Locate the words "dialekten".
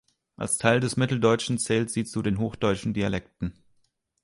2.95-3.53